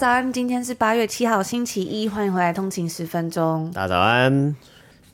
[0.00, 3.70] 早安，今天是八月七号，星期一，欢迎回来通勤十分钟。
[3.74, 4.56] 大家早安。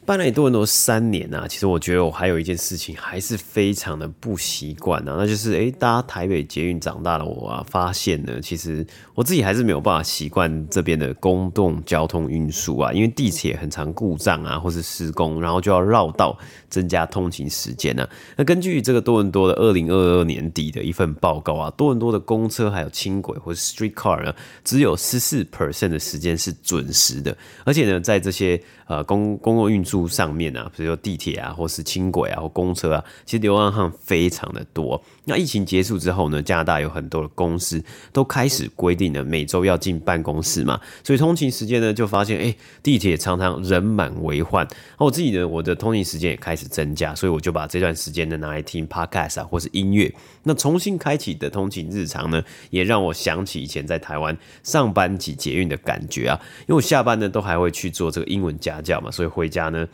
[0.05, 8.87] 搬来多伦多三年啊，其实我觉得我还有一件事情还是非常的不习惯啊，那就是诶，搭台北捷运长大的我啊，发现呢，其实
[9.17, 16.39] 我自己还是没有办法习惯这边的公共交通运输啊，因为地铁很常故障啊，或是施工，然后就要绕道
[16.77, 18.07] 增加通勤时间啊。
[18.37, 35.03] 那根据这个多伦多的二零二二年底的一份报告啊，多伦多的公车还有轻轨或是 streetcar 呢，只有十四 percent 的时间是准时的，而且呢，在这些呃公公共运输上面啊，比如说地铁啊，或是轻轨啊，或公车啊，其实流浪汉非常的多。
[35.25, 44.67] 那疫情结束之后呢，加拿大有很多的公司都开始规定了每周要进办公室嘛，所以通勤时间呢就发现，哎、地铁常常人满为患。
[44.99, 50.13] 那我自己呢，我的通勤时间也开始增加，所以我就把这段时间呢拿来听 podcast 啊，或是音乐。
[50.43, 59.87] 那重新开启的通勤日常呢，也让我想起以前在台湾上班挤捷运的感觉啊，因为我下班呢都还会去做这个英文家教嘛，所以回家呢。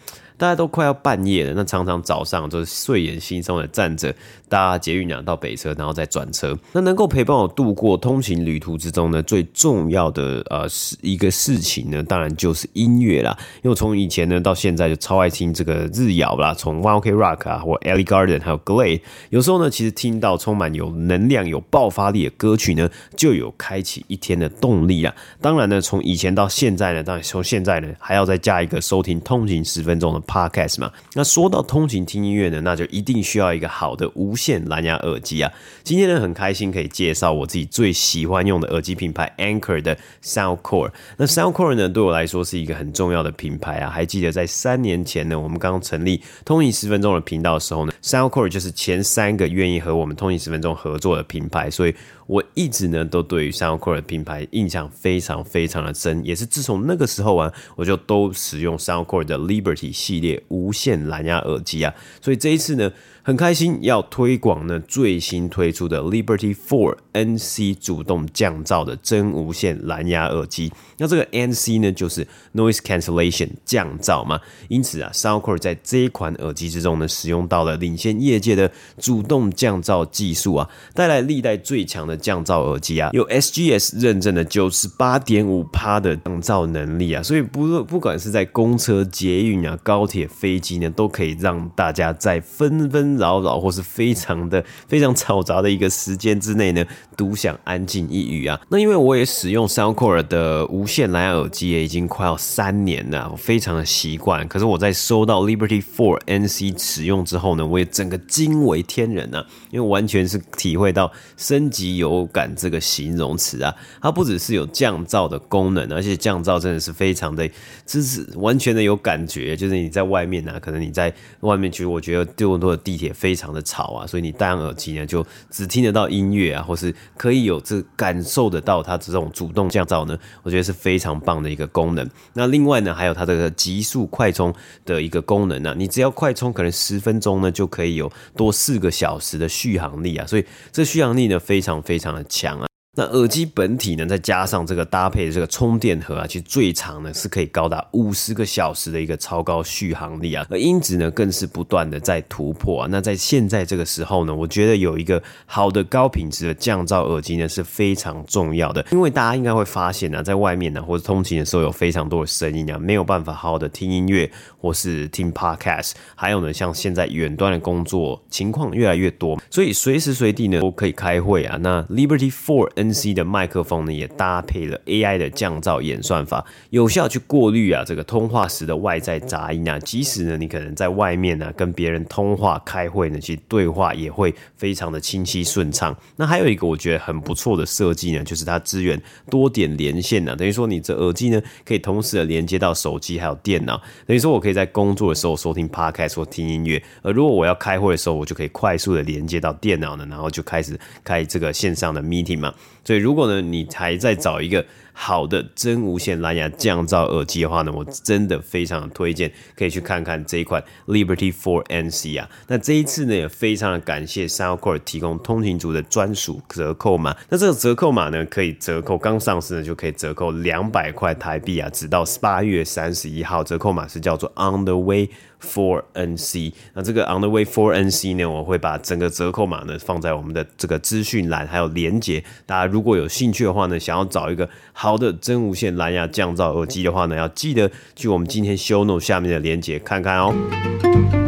[0.42, 4.12] 大家都快要半夜了，那常常早上就是睡眼惺忪的站着
[4.48, 6.58] 搭捷运啊到北车，然后再转车。
[6.72, 13.38] 那能够陪伴我度过通勤旅途之中呢，最重要的呃是一个事情呢，当然就是音乐啦。
[13.58, 25.14] 因为我从以前呢到现在就超爱听这个日谣啦，从 One Ok Rock 啊或 Ellie Garden 还有 Glade，有时候呢其实听到充满有能量、有爆发力的歌曲呢，就有开启一天的动力啊。
[25.40, 30.20] 当然呢，从以前到现在呢，当然从现在呢还要再加一个收听通勤十分钟的。
[30.32, 35.52] Podcast 嘛，那说到通勤听音乐呢，那就一定需要一个好的无线蓝牙耳机啊。
[35.82, 39.94] 今天呢，很开心可以介绍我自己最喜欢用的耳机品牌 Anker 的
[40.24, 40.90] Soundcore。
[41.18, 43.90] 那 Soundcore 呢，对我来说是一个很重要的品牌啊。
[43.90, 51.94] 还记得在三年前呢，我们刚刚成立通勤十分钟的频道的时候呢，Soundcore 就是前三个愿意和我们通勤十分钟合作的品牌，所以。
[52.26, 62.90] 我一直呢都对于 Soundcore 的品牌印象非常非常的深，也是自从那个时候啊，我就都使用 Soundcore 的 Liberty 系列无线蓝牙耳机啊，所以这一次呢。
[63.24, 70.72] 很开心要推广呢最新推出的 Liberty Four NC 主动降噪的真无线蓝牙耳机。
[70.98, 74.40] 那这个 NC 呢，就是 Noise Cancellation 降噪嘛。
[74.66, 78.68] 因此啊，Soundcore 在这一款耳机之中呢，使用到了领先业界的
[78.98, 87.22] 主动降噪技术啊，带来历代最强的降噪耳机啊，有 SGS 认证的九十八点五趴的降噪能力啊。
[87.22, 93.11] 所以不不管是在公车、捷运啊、高铁、飞机呢，都可以让大家在纷纷。
[93.16, 96.84] 扰扰或是非常的非常嘈杂的一个时间之内呢，
[97.16, 98.60] 独享安静一隅啊。
[98.68, 104.46] 那因为我也使用 Soundcore 的无线蓝牙耳机也已经快要三年了，我非常的习惯。
[104.48, 113.74] 可是我在收到 Liberty Four NC 使用之后呢，我也整个惊为天人啊，因为完全是体会到升级有感这个形容词啊。
[114.00, 117.48] 它不只是有降噪的功能，而且降噪真的是非常的，
[117.86, 119.56] 就是完全的有感觉。
[119.56, 132.08] 就是你在外面啊，可能你在外面其实我觉得多伦多的地也非常的吵啊，所以你戴上耳机呢，就只听得到音乐啊，或是可以有这感受得到它这种主动降噪呢，我觉得是非常棒的一个功能。
[132.34, 134.54] 那另外呢，还有它这个极速快充
[134.84, 142.71] 的一个功能啊，你只要快充可能十分钟呢，就可以有多四个小时的续航力啊，所以这续航力呢非常非常的强啊。
[142.94, 152.88] 那耳机本体呢，再加上这个搭配的这个充电盒啊，其实最长呢是可以高达五十个小时的一个超高续航力啊，而音质呢更是不断的在突破啊。
[152.90, 171.56] 那在现在这个时候呢，我觉得有一个好的高品质的降噪耳机呢是非常重要的，因为大家应该会发现呢，在外面呢或者通勤的时候有非常多的声音啊，没有办法好好的听音乐或是听 podcast，还有呢，像现在远端的工作情况越来越多，所以随时随地呢都可以开会啊。
[171.62, 179.78] 那 Liberty Four NC 的麦克风呢，也搭配了 AI 的降噪演算法，有效去过滤啊这个通话时的外在杂音啊。
[179.78, 185.96] 即使呢你可能在外面呢、跟别人通话开会呢，其实对话也会非常的清晰顺畅。
[186.16, 189.00] 那还有一个我觉得很不错的设计呢，就是它支援
[189.30, 202.52] 多点连线呢、等于说你这耳机呢可以同时的连接到手机还有电脑，等于说我可以在工作的时候收听 Podcast 或听音乐，而如果我要开会的时候，我就可以快速的连接到电脑呢，然后就开始开这个线上的 meeting 嘛。
[202.84, 212.28] 所以，如果呢，你还在找一个好的真无线蓝牙降噪耳机的话呢，我真的非常推荐可以去看看这一款 Liberty Four NC 啊。
[212.48, 217.16] 那这一次呢，也非常的感谢 SoundCore 提供通勤族的专属折扣码。
[217.30, 223.42] 那这个折扣码呢，可以折扣刚上市呢就可以折扣两百块台币啊，直到八月三十一号。
[223.42, 225.08] 折扣码是叫做 On the Way。
[225.42, 232.22] For NC，那这个 On the Way For NC 呢，我会把整个折扣码呢放在我们的这个资讯栏，还有连接。
[232.46, 241.21] 大家如果有兴趣的话呢，想要找一个好的真无线蓝牙降噪耳机的话呢，要记得去我们今天 Show Note 下面的连接看看哦。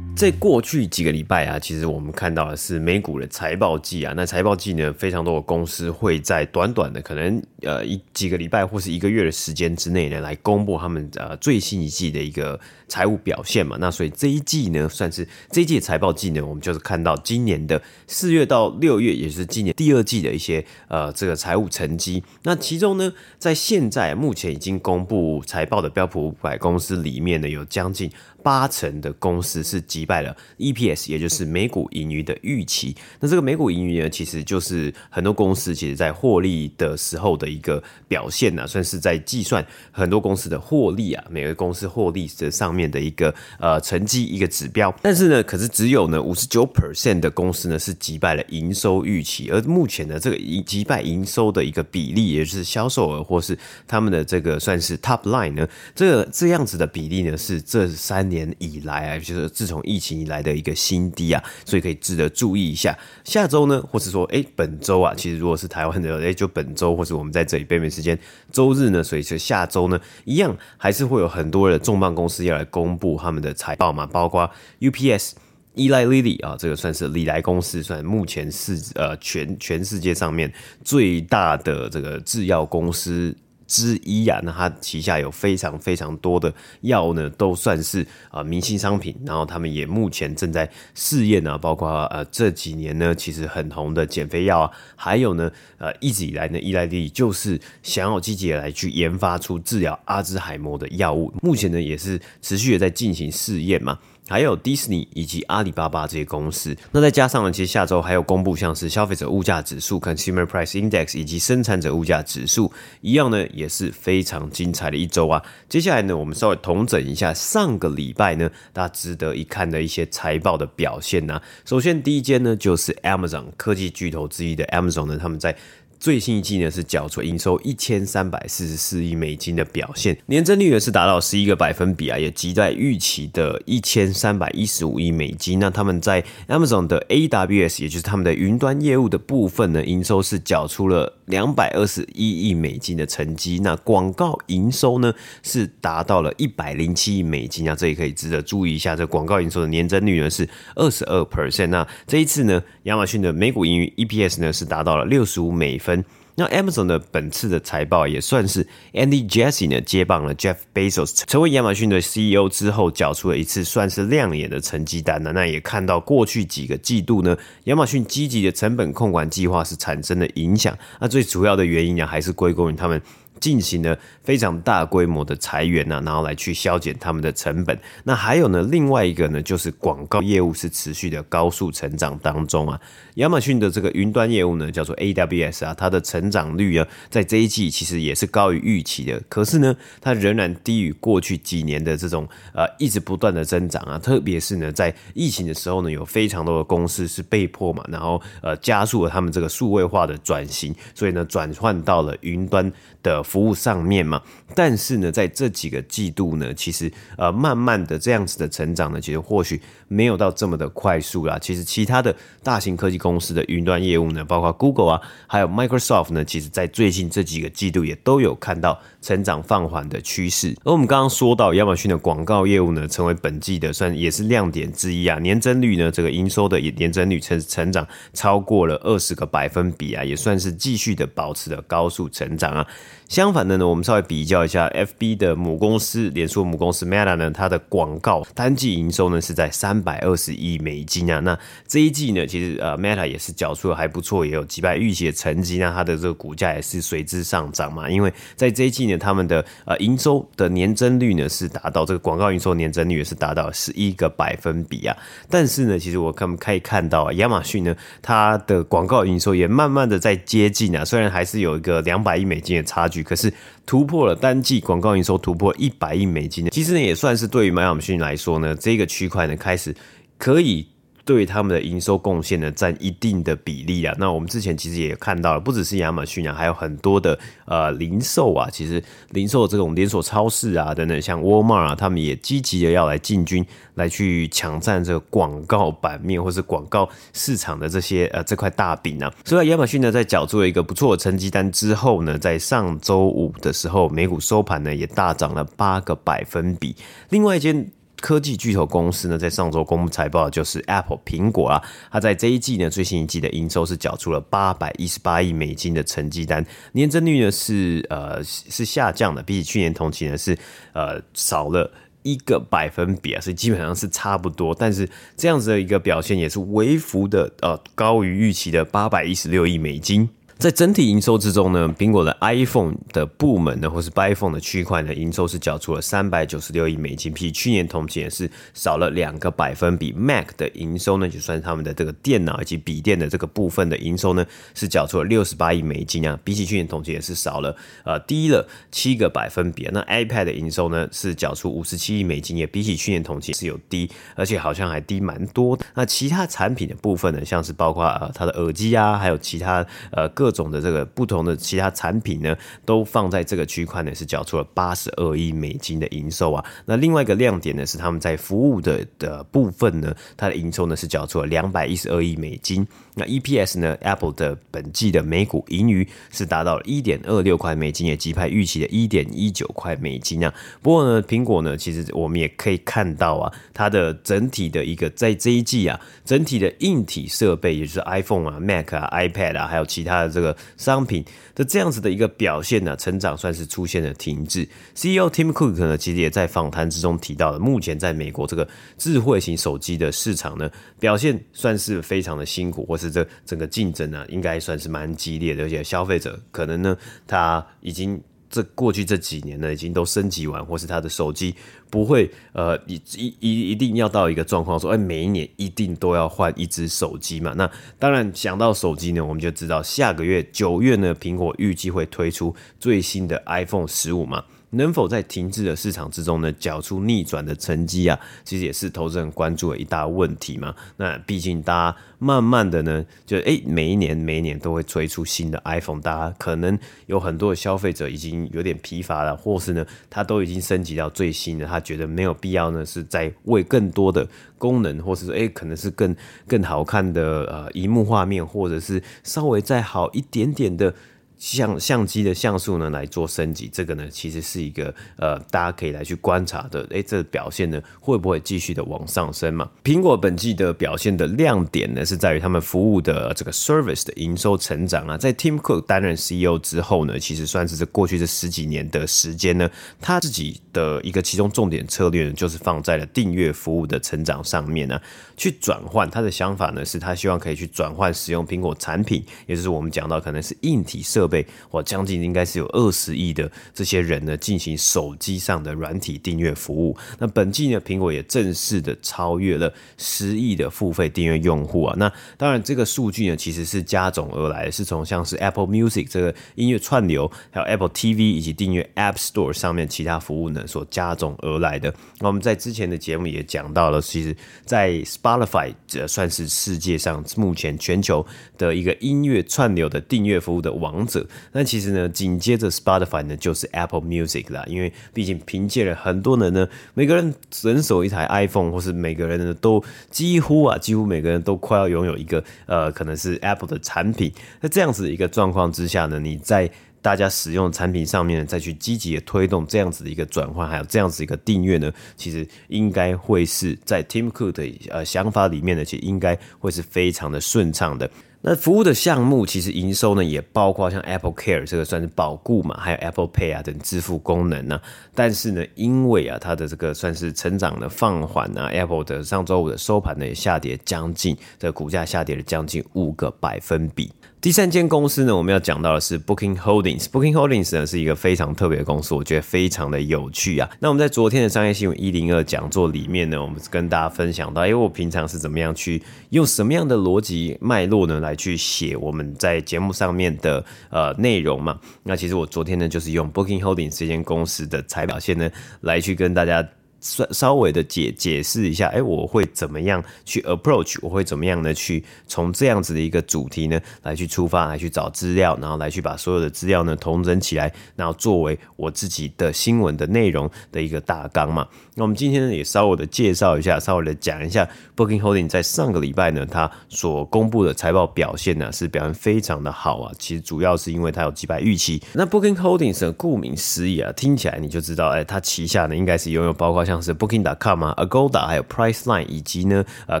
[0.16, 4.14] 在过去几个礼拜啊，其实我们看到的是美股的财报季啊。
[4.16, 12.58] 那财报季呢，非常多的公司会在短短的可能呃一几个礼拜或是一个月的时间之内呢，来公布他们呃最新一季的一个
[12.88, 13.76] 财务表现嘛。
[13.78, 22.22] 那所以这一季呢，算是这一季的财报季呢，我们就是看到今年的四月到六月，也是今年第二季的一些呃这个财务成绩。
[22.42, 28.10] 那其中呢，在现在目前已经公布财报的标普五百公司里面呢，有将近。
[28.46, 32.94] 八成的公司是击败了 EPS，也就是每股盈余的预期。
[33.18, 44.94] 那这个每股盈余呢，其实就是很多公司其实在获利的时候的一个表现呐，算是在计算很多公司的获利啊，每个公司获利这上面的一个呃成绩一个指标。
[45.02, 53.58] 但是呢，可是只有呢五十九 percent 的公司呢是击败了营收预期，而目前呢这个营击败营收的一个比例，也就是销售额或是
[53.88, 58.35] 他们的这个算是 top line 呢，这这样子的比例呢是这三年。
[58.36, 62.96] 年以来啊，就是自从疫情以来的一个新低啊，所以可以值得注意一下。
[63.24, 68.18] 下周呢，或是说，哎、本周啊，其实如果是台湾的，哎、就本周，或是我们在这里北美时间
[68.52, 74.50] 周日呢，所以是下周呢，一样还是会有很多的重磅公司要来公布他们的财报嘛，包括
[74.80, 75.32] UPS、
[75.74, 80.52] 依赖 Lily 啊，这个算是礼来公司，算目前是呃全全世界上面
[80.84, 83.34] 最大的这个制药公司。
[83.66, 86.52] 之一啊，那它旗下有非常非常多的
[86.82, 89.16] 药呢，都算是啊、呃、明星商品。
[89.24, 101.32] 然后他们也目前正在试验啊，包括呃这几年呢，其实很红的减肥药啊，还有呢呃一直以来呢，依赖力就是想要积极的来去研发出治疗阿兹海默的药物。
[101.42, 103.98] 目前呢也是持续的在进行试验嘛。
[104.28, 115.42] 还有迪士尼以及阿里巴巴这些公司，那再加上呢，其实下周还有公布像是消费者物价指数 （Consumer Price Index） 以及生产者物价指数，一样呢也是非常精彩的一周啊。
[115.68, 121.42] 接下来呢，我们稍微统整一下上个礼拜呢，大家值得一看的一些财报的表现呢、啊。
[121.64, 125.56] 首先第一间呢就是 Amazon 科技巨头之一的 Amazon 呢，他们在
[125.98, 135.58] 最新一季呢是缴出营收一千三百四十四亿美金的表现，年增率呢是达到十一个百分比啊，也即在预期的一千三百一十五亿美金。
[135.58, 143.60] 那他们在 Amazon 的 AWS，也就是他们的云端业务的部分呢，营收是缴出了两百二十一亿美金的成绩。
[143.62, 145.12] 那广告营收呢
[145.42, 148.94] 是达到了一百零七亿美金啊，这也可以值得注意一下。
[148.94, 151.68] 这广告营收的年增率呢是二十二 percent。
[151.68, 156.04] 那这一次呢，亚马逊的每股盈余 EPS 呢是达到了六十五美分。
[156.36, 165.32] 那 Amazon 的本次的财报也算是 Andy Jassy 呢接棒了 Jeff Bezos 成为亚马逊的 CEO 之后，缴出了一次算是亮眼的成绩单呢。
[165.34, 170.76] 那也看到过去几个季度呢，亚马逊积极的成本控管计划是产生了影响。
[171.00, 173.02] 那最主要的原因呢，还是归功于他们。
[173.40, 177.78] 进行了非常大规模的裁员啊，然后来去削减他们的成本。
[178.04, 182.80] 那还有呢，另外一个呢，就是广告业务是持续的高速成长当中啊。
[183.14, 189.20] 亚马逊的这个云端业务呢，叫做 AWS 啊，它的成长率啊，在这一季其实也是高于预期的。
[189.28, 193.98] 可是呢，它仍然低于过去几年的这种呃一直不断的增长啊。
[193.98, 202.70] 特别是呢，在疫情的时候呢，有非常多的公司是被迫嘛，然后呃加速了他们这个数位化的转型，所以呢，转换到了云端
[203.02, 204.22] 的服务上面嘛，
[204.54, 211.38] 但是呢，在这几个季度呢，其实呃，慢慢的这样子的成长呢，其实或许没有到这么的快速啦。
[211.38, 220.52] 其实其他的大型科技公司的云端业务呢，包括 Google 啊，还有 Microsoft 呢，其实在最近这几个季度也都有看到成长放缓的趋势。
[220.64, 232.66] 而我们刚刚说到亚马逊的广告业务呢，成为本季的算也是亮点之一啊，年增率呢，这个营收的年增率成成长超过了二十个百分比啊，也算是继续的保持了高速成长啊。
[233.08, 241.20] 相反的呢，我们稍微比较一下，FB 的母公司，脸书母公司 Meta 呢，它的广告单季营收呢是在三百二十亿美金啊。
[241.20, 247.88] 那这一季呢，其实呃 Meta 也是缴出了还不错，也有击败预期的成绩，那它的这个股价也是随之上涨嘛。
[247.88, 254.96] 因为在这一季呢，他们的呃营收的年增率呢是达到这个广告营收年增率也是达到十一个百分比啊。
[255.30, 263.32] 但是呢，其实我们可以看到啊，亚马逊呢，它的广告营收也慢慢的在接近啊，虽然还是有一个两百亿美金的差距，可是
[263.64, 269.74] 突破了单季广告营收突破一百亿美金呢，其实呢也算是对于亚马逊来说呢，这个区块呢开始
[270.18, 270.66] 可以。
[271.06, 273.94] 对他们的营收贡献呢，占一定的比例啊。
[273.96, 289.14] 那我们之前其实也看到了，不只是亚马逊啊，还有很多的呃零售啊，其实零售这种连锁超市啊等等，像沃尔玛啊，他们也积极的要来进军，来去抢占这个广告版面或是广告市场的这些呃这块大饼啊。
[289.24, 296.74] 所以亚马逊呢，在缴出了一个不错的成绩单之后呢，在上周五的时候，美股收盘呢也大涨了八个百分比。
[297.10, 297.70] 另外一间。
[298.00, 310.36] 科技巨头公司呢，在上周公布财报，就是 Apple 苹果啊，它在这一季呢，最新一季的营收是缴出了八百一十八亿美金的成绩单，年增率呢是呃是下降的，比起去年同期呢是
[310.72, 311.72] 呃少了
[312.02, 320.08] 一个百分比啊，所以基本上是差不多，但是这样子的一个表现也是微幅的呃高于预期的八百一十六亿美金。
[320.38, 329.94] 在整体营收之中呢，苹果的 iPhone 的部门呢，或是 iPhone 的区块呢，营收是缴出了三百九十六亿美金，比去年同期也是少了两个百分比。
[329.94, 339.66] Mac 的营收呢，就算他们的这个电脑以及笔电的这个部分的营收呢，是缴出了六十八亿美金啊，比起去年同期也是少了呃低了七个百分比。
[339.72, 345.58] 那 iPad 的营收呢，是缴出五十七亿美金，也比起去年同期是有低，而且好像还低蛮多。
[345.74, 350.25] 那其他产品的部分呢，像是包括呃它的耳机啊，还有其他呃各。
[350.26, 356.44] 各种的这个不同的其他产品呢，都放在这个区块呢，是缴出了八十二亿美金的营收啊。
[356.64, 362.66] 那另外一个亮点呢，是他们在服务的的部分呢，它的营收呢是缴出了两百一十二亿美金。
[362.96, 370.34] 那 EPS 呢，Apple 的本季的每股盈余是达到了一点二六块美金，也击败预期的一点一九块美金啊。
[370.60, 380.15] 不过呢，苹果呢，其实我们也可以看到啊，它的整体的一个在这一季啊，整体的硬体设备，也就是 iPhone 啊、Mac 啊、iPad 啊，还有其他的。
[380.16, 381.04] 这个商品
[381.34, 384.48] 的这样子的一个表现呢，成长算是出现了停滞。
[384.74, 396.74] CEO Tim Cook 呢，其实也在访谈之中提到了，目前在美国这个智慧型手机的市场呢，表现算是非常的辛苦，或是这整个竞争呢，应该算是蛮激烈的，而且消费者可能呢，
[397.06, 398.00] 他已经。
[398.36, 401.34] 这过去这几年呢，已经都升级完，或是他的手机
[401.70, 407.32] 不会呃一一一一定要到一个状况说，哎，每一年一定都要换一只手机嘛？
[407.36, 414.22] 那当然想到手机呢，我们就知道下个月九月呢，苹果预计会推出最新的 iPhone 十五嘛。
[414.56, 417.98] 能否在停滞的市场之中呢，缴出逆转的成绩啊？
[418.24, 420.54] 其实也是投资人关注的一大问题嘛。
[420.76, 434.06] 那毕竟大家慢慢的呢，就诶每一年每一年都会推出新的 iPhone，大家可能有很多的消费者已经有点疲乏了，或是呢，他都已经升级到最新的，他觉得没有必要呢，是在为更多的
[434.38, 435.94] 功能，或是说诶可能是更
[436.26, 440.74] 更好看的呃萤幕画面，或者是稍微再好一点点的。
[441.18, 449.50] 相相机的像素呢来做升级，这个呢其实是一个呃大家可以来去观察的，诶，这表现呢会不会继续的往上升嘛？
[449.64, 464.80] 苹果本季的表现的亮点呢是在于他们服务的这个 service 的营收成长啊，在 Tim Cook 担任 CEO 之后呢，其实算是这过去这十几年的时间呢，他自己的一个其中重点策略呢就是放在了订阅服务的成长上面呢，
[465.16, 471.16] 去转换他的想法呢是他希望可以去转换使用苹果产品，也就是我们讲到可能是硬体设备。
[471.16, 476.76] 备或将近应该是有二十亿的这些人呢，进行手机上的软体订阅服务。
[476.98, 481.74] 那本季呢，苹果也正式的超越了十亿的付费订阅用户啊。
[481.78, 491.72] 那当然，这个数据呢，其实是加总而来，是从像是 Apple Music 这个音乐串流，还有 Apple TV 以及订阅 App Store 上面其他服务呢所加总而来的。
[492.00, 498.04] 那我们在之前的节目也讲到了，其实，在 Spotify 这算是世界上目前全球
[498.36, 500.95] 的一个音乐串流的订阅服务的王者。
[501.32, 514.12] 那其实呢，紧接着 Spotify 呢，就是 Apple Music 啦，因为毕竟凭借了很多人呢，每个人人手一台 iPhone，或是每个人呢都几乎啊，几乎每个人都快要拥有一个呃，可能是 Apple 的产品。
[514.40, 516.50] 那这样子一个状况之下呢，你在
[516.82, 527.90] 大家使用产品上面再去积极的推动这样子的一个转换，还有这样子一个订阅呢，其实应该会是在 Tim Cook 的呃想法里面呢，其实应该会是非常的顺畅的。
[528.22, 534.60] 那服务的项目其实营收呢，也包括像 Apple Care 这个算是保固嘛，还有 Apple Pay 啊等支付功能呢、
[534.94, 543.92] 但是呢，因为啊它的这个算是成长的放缓啊，Apple 的上周五的收盘呢也下跌将近，这个股价下跌了将近五个百分比。
[544.18, 546.86] 第三间公司呢，我们要讲到的是 Booking Holdings。
[546.86, 550.50] Booking Holdings 呢是一个非常特别的公司，我觉得非常的有趣啊。
[550.58, 555.80] 那我们在昨天的商业新闻一零二讲座里面呢，我们跟大家分享到，哎，我平常是怎么样去
[556.10, 561.60] 用什么样的逻辑脉络呢来去写我们在节目上面的呃内容嘛？
[561.84, 565.30] 那其实我昨天呢就是用 Booking Holdings 这间公司的财表现呢
[565.60, 566.44] 来去跟大家。
[566.80, 570.78] 稍稍微的解解释一下，哎，我会怎么样去 approach？
[570.82, 571.52] 我会怎么样呢？
[571.54, 581.46] 去从这样子的一个主题呢，来去出发，来去找资料，然后来去把所有的资料呢统整起来，然后作为我自己的新闻的内容的一个大纲嘛。
[581.74, 589.92] 那我们今天呢也稍微的介绍一下，稍微的讲一下 Booking Holding 在上个礼拜呢，它所公布的财报表现呢是表现非常的好啊。
[589.98, 591.82] 其实主要是因为它有击败预期。
[591.94, 600.00] 那 Booking Holdings，顾名思义啊，听起来你就知道，哎，它旗下呢应该是拥有包括像是 Booking.com 啊，Agoda，还有 Priceline，以及呢，呃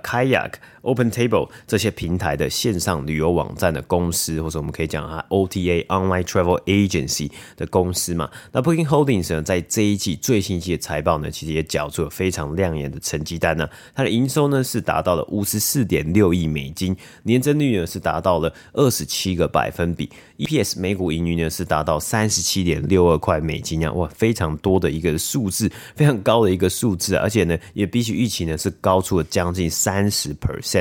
[0.00, 0.54] ，Kayak。
[0.84, 8.30] OpenTable 这些平台的线上旅游网站的公司，或者我们可以讲它 OTA Online Travel Agency 的公司嘛。
[8.52, 13.68] 那 Booking Holdings 呢，在这一季最新一季的财报呢，其实也缴出了非常亮眼的成绩单呢。
[13.94, 30.73] 它的营收呢是达到了五十四点六亿美金，年增率呢是达到了二十七个百分比，EPS 每股盈余呢是达到三十七点六二块美金啊，哇，非常多的一个数字，非常高的一个数字，而且呢，也比起预期呢是高出了将近三十 percent。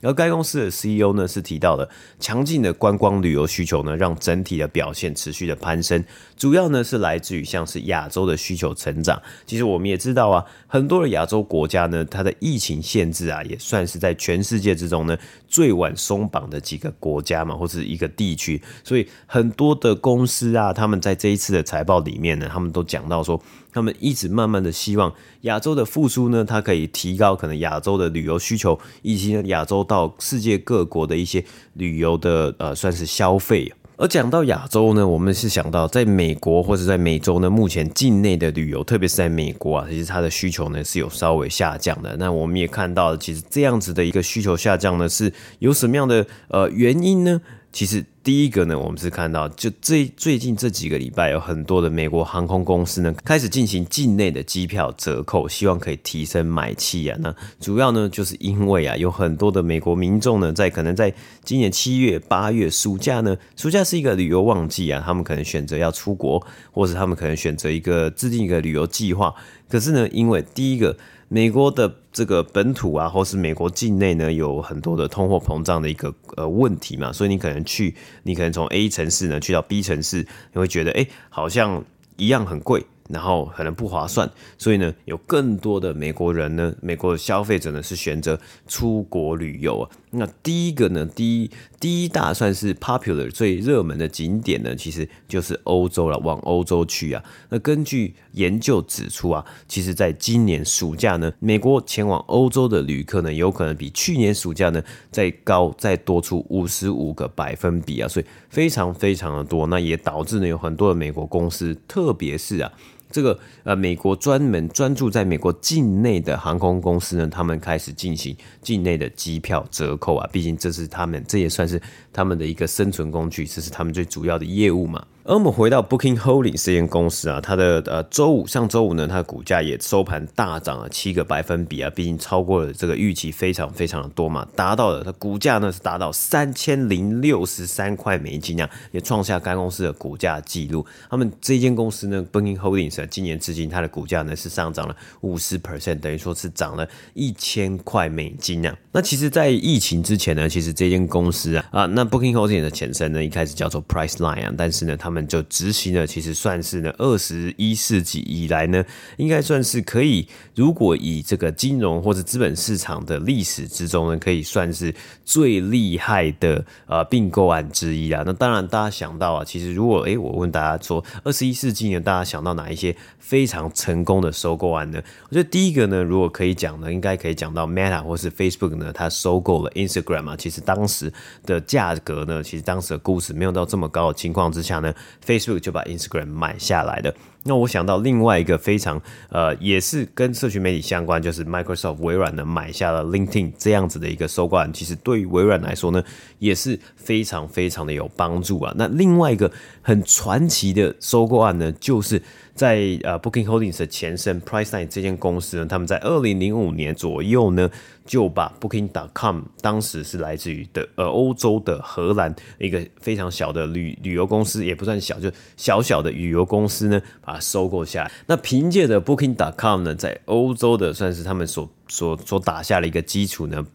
[0.00, 1.88] 而该公司的 CEO 呢是提到了
[2.20, 6.04] 强劲的观光旅游需求呢，让整体的表现持续的攀升，
[6.36, 9.20] 主要呢是来自于像是亚洲的需求成长。
[9.46, 15.16] 其实我们也知道啊，很多的亚洲国家呢，它的疫情限制啊，也算是在全世界之中呢
[15.52, 18.60] 最晚松绑的几个国家嘛，或是一个地区。
[18.82, 23.40] 所以很多的公司啊，他们在这一次的财报里面呢，他们都讲到说。
[23.74, 25.10] 他们一直慢慢的希望
[25.42, 31.42] 亚洲的复苏呢，它可以提高可能亚洲的旅游需求，以及亚洲到世界各国的一些
[31.72, 33.72] 旅游的呃算是消费。
[34.02, 42.16] 而讲到亚洲呢，我们是想到在美国或者在美洲呢，目前境内的旅游，特别是在美国啊，其实它的需求呢是有稍微下降的。
[42.18, 47.40] 那我们也看到，其实这样子的一个需求下降呢，是有什么样的呃原因呢？
[47.72, 57.16] 其实第一个呢，我们是看到，就最最近这几个礼拜，有很多的美国航空公司呢，开始进行境内的机票折扣，希望可以提升买气啊。
[57.20, 69.34] 那主要呢，就是因为啊，有很多的美国民众呢，在可能在今年七月、八月暑假呢，暑假是一个旅游旺季啊，他们可能选择要出国，或者他们可能选择一个制定一个旅游计划。
[69.68, 70.94] 可是呢，因为第一个。
[71.32, 80.18] 美国的这个本土啊，或是美国境内呢，有很多的通货膨胀的一个呃问题嘛，所以你可能去，你可能从 A 城市呢去到 B 城市，
[80.52, 81.82] 你会觉得哎，好像
[82.18, 82.84] 一样很贵。
[83.08, 89.90] 然后可能不划算，所以呢，有更多的美国人呢，美国的消费者呢是选择出国旅游啊。
[90.14, 97.24] 那第一个呢，第一第一大算是 popular 最热门的景点呢，其实就是欧洲了，往欧洲去啊。
[97.48, 109.66] 那根据研究指出啊，其实在今年暑假呢，美国前往欧洲的旅客呢，有可能比去年暑假呢再高再多出五十五个百分比啊，所以非常非常的多。
[109.68, 112.70] 那也导致呢，有很多的美国公司，特别是啊。
[113.12, 121.80] 这个呃，美国专门专注在美国境内的航空公司呢，他们开始进行境内的机票折扣啊，毕竟这是他们，这也算是
[122.12, 125.06] 他们的一个生存工具，这是他们最主要的业务嘛。
[125.24, 140.84] 而我们回到 Booking Holdings 这间公司啊，它的呃周五上周五呢，它的股价也收盘大涨了七个百分比啊，毕竟超过了这个预期非常非常的多嘛，达到了它股价呢是达到三千零六十三块美金啊，也创下该公司的股价纪录。
[141.08, 148.76] 他们这间公司呢，Booking Holdings 啊，今年至今它的股价呢是上涨了五十 percent，等于说是涨了一千块美金啊。
[148.90, 158.82] 那其实，在疫情之前呢，其实这间公司啊啊，那 Booking Holdings 的前身呢，一开始叫做 Priceline 啊，但是呢，他们就执行了，其实算是呢，二十一世纪以来呢，
[159.18, 164.94] 应该算是可以，如果以这个金融或者资本市场的历史之中呢，可以算是
[165.24, 168.22] 最厉害的呃并购案之一啊。
[168.24, 175.02] 那当然，大家想到啊，其实如果诶，我问大家说，二十一世纪呢，大家想到哪一些非常成功的收购案呢？
[175.28, 180.36] 我觉得第一个呢，如果可以讲呢，应该可以讲到 Meta 或是 Facebook 呢，它收购了 Instagram 啊。
[180.36, 181.12] 其实当时
[181.44, 184.92] 的价格呢，其实当时的估值没有到这么高的情况之下呢。
[185.24, 187.14] Facebook 就把 Instagram 买下来的。
[187.44, 196.04] 那我想到另外一个非常呃，也是跟社群媒体相关，就是 Microsoft 微软呢买下了 LinkedIn 这样子的一个收购案，其实对于微软来说呢，
[196.38, 198.72] 也是非常非常的有帮助啊。
[198.76, 202.22] 那另外一个很传奇的收购案呢，就是
[202.54, 207.70] 在呃 Booking Holdings 的前身 Priceline 这间公司呢，他们在二零零五年左右呢，
[208.04, 218.12] 就把 Booking dot com 当时是来自于的呃欧洲的荷兰一个非常小的旅旅游公司，也不算小，就小小的旅游公司呢，把它收购下来。
[218.26, 223.66] 那凭借着 Booking dot com 呢，在欧洲的算是他们所所所打下了一个基础呢。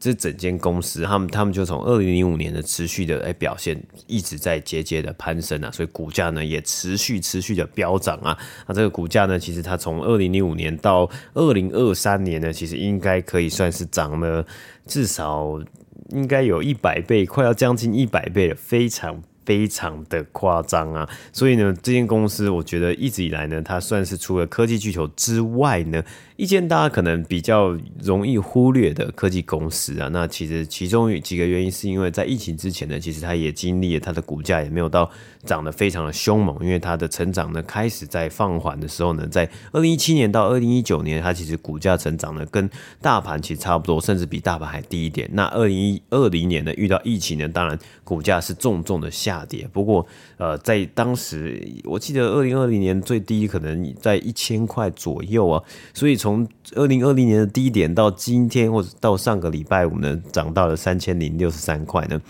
[0.00, 8.36] 这整间公司，他们他们就从二零零五年的持续的哎表现，一直在节节的攀升啊，所以股价呢也持续持续的飙涨啊。
[8.66, 14.46] 那这个股价呢，其实它从二零零五年到二零二三年呢，其实应该可以算是涨了
[14.86, 15.62] 至少
[16.08, 19.22] 应该有一百倍，快要将近一百倍了，非常。
[19.50, 26.00] 非常的夸张啊，所以呢，这间公司我觉得一直以来呢，它算是除了科技巨头之外呢，
[26.36, 30.06] 一间大家可能比较容易忽略的科技公司啊。
[30.12, 35.10] 那其实其中有几个原因是因为在疫情之前呢，其实它也经历了它的股价也没有到
[35.44, 42.70] 涨得非常的凶猛，因为它的成长呢开始在放缓的时候呢，在二零一七年到二零一九年，它其实股价成长呢跟
[43.02, 45.28] 大盘其实差不多，甚至比大盘还低一点。
[45.32, 49.39] 那二零二零年呢遇到疫情呢，当然股价是重重的下。
[49.44, 55.62] 跌，不过呃，在当时我记得二零二零年最低可能在一千块左右啊，
[55.94, 62.20] 所以从二零二零年的低点到今天或者到上个礼拜五呢，涨到了三千零六十三块呢。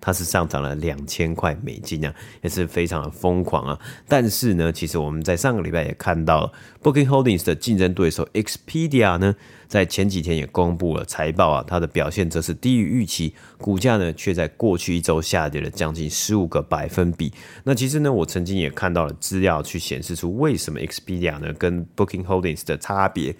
[0.00, 3.78] 它是上涨了两千块美金啊，也是非常的疯狂啊。
[4.08, 9.34] 但是呢，其实我们在上个礼拜也看到 Booking Holdings 的竞争对手 Expedia 呢，
[9.68, 17.32] 在前几天也公布了财报啊，它的表现则是低于预期，股价呢却在过去一周下跌了将近十五个百分比。
[17.64, 23.36] 那其实呢，我曾经也看到了资料去显示出为什么 Expedia 呢跟 Booking Holdings 的差别。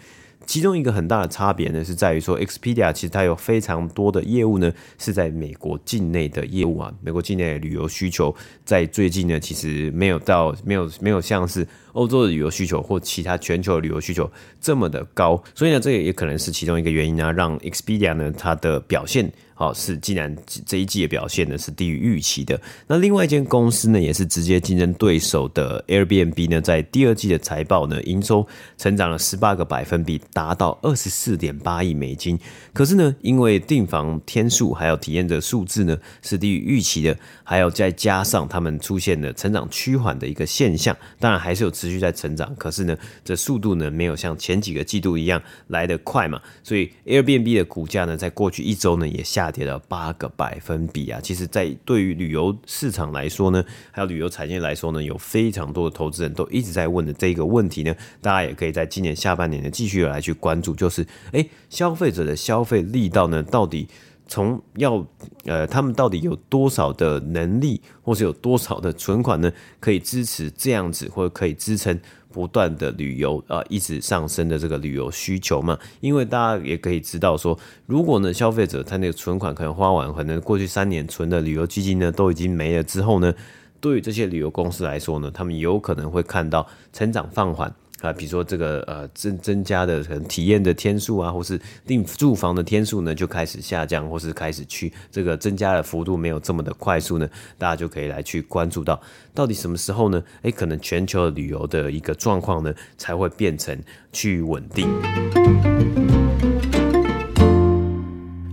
[0.50, 6.92] 其中一个很大的差别呢，是在于说，Expedia 其实它有非常多的业务呢，是在美国境内的业务啊。
[7.00, 8.34] 美国境内的旅游需求
[8.64, 14.28] 在最近呢，其实没有到没有没有像是欧洲的旅游需求或其他全球的旅游需求
[14.60, 19.30] 这么的高，所以呢，这也可能是其中一个原因呢，让 Expedia 呢它的表现。
[19.61, 32.38] 好，是既然这一季的表现呢是低于预期的，那另外一间公司呢也是直接竞争对手的 Airbnb 呢，在第二季的财报呢，营收成长了十八个百分比，达到二十四点八亿美金。
[32.73, 49.49] 可是呢，因为订房天数还有体验的数字呢是低于预期的，还有再加上他们出现了成长趋缓的一个现象，当然还是有持续在成长，可是呢，这速度呢没有像前几个季度一样来得快嘛，所以 Airbnb 的股价呢在过去一周呢也下。
[49.50, 51.20] 跌了八个百分比啊！
[51.22, 63.88] 其实，在对于旅游市场来说呢，还有旅游产业来说呢，有非常多的投资人都一直在问的这个问题呢，大家也可以在今年下半年呢继续来去关注，就是诶，消费者的消费力道呢，到底
[64.28, 65.04] 从要
[65.44, 71.98] 呃，他们到底有多少的能力，或是有多少的存款呢，可以支持这样子，或者可以支撑。
[72.33, 83.35] 不断的旅游啊，一直上升的这个旅游需求嘛，因为大家也可以知道说，如果呢消费者他那个存款可能花完，可能过去三年存的旅游基金呢都已经没了之后呢，
[83.81, 87.75] 对于这些旅游公司来说呢，他们有可能会看到成长放缓。
[88.00, 99.00] 啊，比如说这个呃增增加的可能体验的天数啊，或是订住房的天数呢，就开始下降，或是开始去这个增加的幅度没有这么的快速呢，大家就可以来去关注到，
[99.34, 100.22] 到底什么时候呢？
[100.42, 103.78] 诶，可能全球旅游的一个状况呢，才会变成
[104.12, 104.88] 去稳定。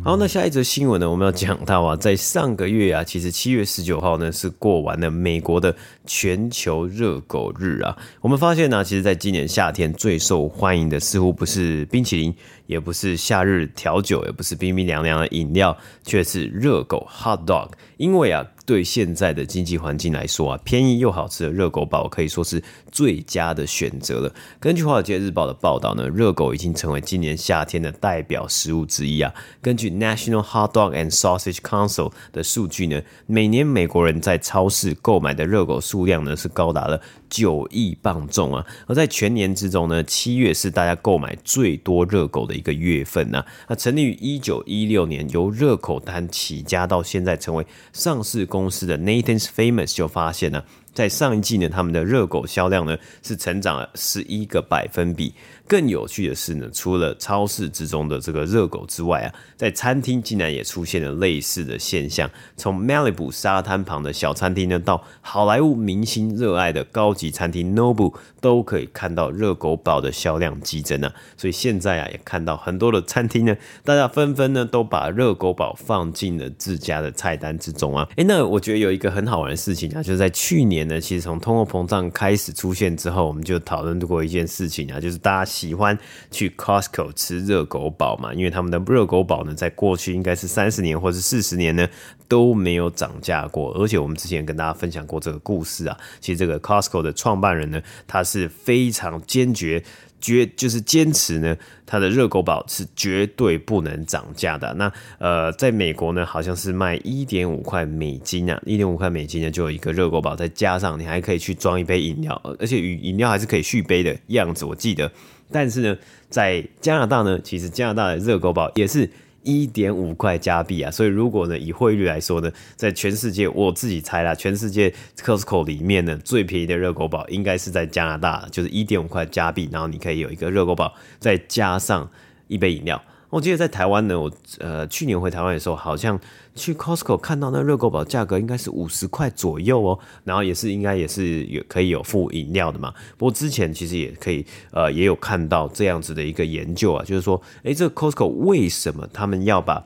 [0.07, 7.93] 好，那下一则新闻呢，我们要讲到啊，在上个月啊，其实七月十九号呢是过完了美国的全球热狗日啊。
[8.21, 12.33] 我们发现呢，其实在今年夏天最受欢迎的似乎不是冰淇淋，
[12.67, 17.69] 也不是夏日调酒，也不是冰冰凉凉的饮料，却是热狗 （hot dog）。
[17.97, 18.45] 因为啊。
[18.67, 24.35] 对现在的经济环境来说啊，便宜又好吃的热狗堡可以说是最佳的选择了。
[24.59, 29.33] 根据《华尔街日报》的报道呢，热狗已经成为今年夏天的代表食物之一啊。
[29.61, 38.65] 根据 National Hot Dog and Sausage Council 的数据呢，每年美国人在超市购买的热狗数量呢是高达了九亿磅重啊。
[38.87, 43.43] 而在全年之中呢，七月是大家购买最多热狗的一个月份呢。
[43.67, 48.67] 那成立于一九一六年，由热口单起家到现在成为上市公。
[48.69, 50.63] 司的 Nathan's Famous 就发现呢，
[50.97, 55.31] 在上一季呢，他们的热狗销量呢是成长了十一个百分比。
[55.67, 62.27] 更有趣的是呢，除了超市之中的这个热狗之外啊，在餐厅竟然也出现了类似的现象。
[62.55, 71.13] 从 Malibu 沙滩旁的小餐厅呢，到好莱坞明星热爱的高级餐厅 Nobu，都可以看到热狗堡的销量激增啊。
[71.35, 78.07] 所以现在啊，也看到很多的餐厅呢，大家纷纷呢都把热狗堡放进了自家的菜单之中啊。
[78.15, 85.47] 诶，那我觉得有一个很好玩的事情啊，就是在去年呢，其实从通货膨胀开始出现之后，我们就讨论过一件事情啊，就是大家。
[85.57, 85.97] 喜欢
[86.29, 88.31] 去 Costco 吃热狗堡嘛？
[88.31, 91.87] 因为他们的热狗堡呢，在过去应该是三十年或是四十年呢
[92.27, 93.71] 都没有涨价过。
[93.73, 99.83] 而且我们之前跟大家分享过这个故事啊，其实这个 Costco 的创办人呢，他是非常坚决。
[100.27, 104.73] 绝就是坚持呢，它的热狗堡是绝对不能涨价的。
[104.73, 115.09] 那呃，在美国呢，好像是卖一点五块美金啊，一点五块美金呢就有一个热狗堡，再加上你还可以去装一杯饮料，而且饮饮料还是可以续杯的样子，我记得。
[115.49, 115.97] 但是呢，
[116.29, 119.09] 在加拿大呢，其实加拿大的热狗堡也是。
[119.47, 132.11] 一点五块加币啊，所以如果呢，以汇率来说呢，在全世界我自己猜啦，全世界 Costco 里面呢，最便宜的热狗堡应该是在加拿大，就是一点五块加币，然后你可以有一个热狗堡，再加上
[132.49, 133.01] 一杯饮料。
[133.29, 136.17] 我记得在台湾呢，我呃去年回台湾的时候，好像
[136.55, 142.93] 去 Costco 看到那热狗堡价格应该是五十块左右哦，然后也是应该也是有可以有附饮料的嘛。
[143.17, 149.85] 不过之前其实也可以呃也有看到这样子的一个研究啊，就是说，诶，这个 Costco 为什么他们要把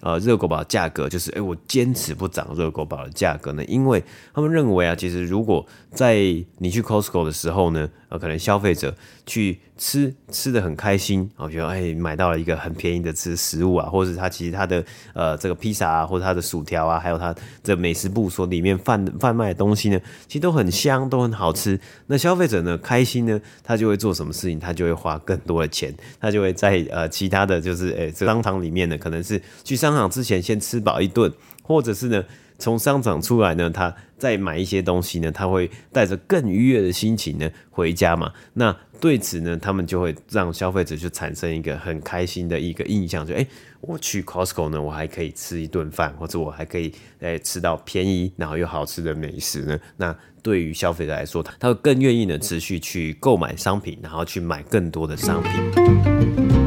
[0.00, 6.16] 呃，热狗堡价格就是，哎、我坚持不涨热狗堡的价格呢，因为他们认为啊，其实如果在
[6.58, 8.94] 你去 Costco 的时候呢，呃，可能消费者
[9.26, 14.84] 去吃吃得很开心，我觉得哎，买到了一个很便宜的吃食物啊，或者是他其实他的
[15.14, 21.78] 呃这个披萨啊，或者他的薯条啊，还有他这美食部所里面贩贩卖的东西呢，其实都很香，都很好吃。
[22.06, 24.58] 那消费者呢开心呢，他就会做什么事情？
[24.58, 32.24] 他就会花更多的钱，他就会在呃其他的就是哎商场里面呢，可能是去上商场之前先吃饱一顿，或者是呢。
[32.62, 38.30] 从商场出来呢，他再买一些东西呢，他会带着更愉悦的心情呢回家嘛。
[38.52, 43.46] 那对此呢，他们就会让消费者就产生一个很开心的一个印象，就诶，
[43.80, 49.80] 我去 Costco 呢，我还可以吃一顿饭，或者我还可以诶吃到便宜然后又好吃的美食呢。
[49.96, 56.59] 那对于消费者来说，他会更愿意呢持续去购买商品，然后去买更多的商品。